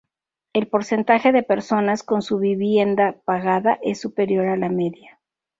El 0.53 0.67
porcentaje 0.67 1.31
de 1.31 1.43
personas 1.43 2.01
con 2.01 2.23
su 2.23 2.39
vivienda 2.39 3.17
pagada 3.23 3.77
es 3.83 4.01
superior 4.01 4.47
a 4.47 4.57
la 4.57 4.67
media. 4.67 5.19